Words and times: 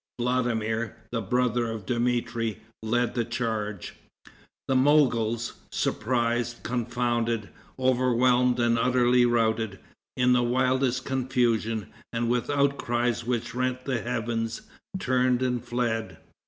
Vladimir, 0.19 0.95
the 1.11 1.21
brother 1.21 1.69
of 1.69 1.85
Dmitri, 1.85 2.59
led 2.81 3.13
the 3.13 3.23
charge. 3.23 3.97
The 4.67 4.73
Mogols, 4.75 5.53
surprised, 5.71 6.63
confounded, 6.63 7.49
overwhelmed 7.77 8.59
and 8.59 8.79
utterly 8.79 9.27
routed, 9.27 9.77
in 10.17 10.33
the 10.33 10.41
wildest 10.41 11.05
confusion, 11.05 11.85
and 12.11 12.29
with 12.29 12.49
outcries 12.49 13.27
which 13.27 13.53
rent 13.53 13.85
the 13.85 14.01
heavens, 14.01 14.63
turned 14.97 15.43
and 15.43 15.63
fled. 15.63 16.17